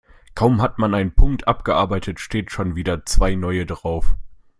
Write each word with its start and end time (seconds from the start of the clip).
Kaum 0.33 0.63
hat 0.63 0.79
man 0.79 0.95
einen 0.95 1.13
Punkt 1.13 1.47
abgearbeitet, 1.47 2.19
stehen 2.19 2.49
schon 2.49 2.75
wieder 2.75 3.05
zwei 3.05 3.35
neue 3.35 3.67
drauf. 3.67 4.15